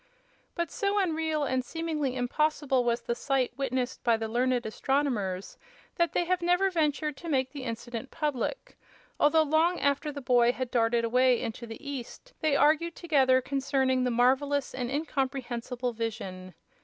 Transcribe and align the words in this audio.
But 0.55 0.71
so 0.71 0.97
unreal 0.97 1.43
and 1.43 1.63
seemingly 1.63 2.15
impossible 2.15 2.83
was 2.83 3.01
the 3.01 3.13
sight 3.13 3.53
witnessed 3.55 4.03
by 4.03 4.17
the 4.17 4.27
learned 4.27 4.65
astronomers 4.65 5.59
that 5.97 6.13
they 6.13 6.25
have 6.25 6.41
never 6.41 6.71
ventured 6.71 7.15
to 7.17 7.29
make 7.29 7.51
the 7.51 7.65
incident 7.65 8.09
public, 8.09 8.79
although 9.19 9.43
long 9.43 9.79
after 9.79 10.11
the 10.11 10.19
boy 10.19 10.53
had 10.53 10.71
darted 10.71 11.05
away 11.05 11.39
into 11.39 11.67
the 11.67 11.87
east 11.87 12.33
they 12.41 12.55
argued 12.55 12.95
together 12.95 13.41
concerning 13.41 14.03
the 14.03 14.09
marvelous 14.09 14.73
and 14.73 14.89
incomprehensible 14.89 15.93
vision. 15.93 16.55